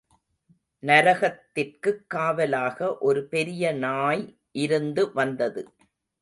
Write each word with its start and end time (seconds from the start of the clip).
நரகத்திற்குக் 0.83 2.05
காவலாக 2.07 2.97
ஒரு 2.97 3.27
பெரிய 3.27 3.71
நாய் 3.71 4.39
இருந்து 4.51 5.13
வந்தது. 5.13 5.73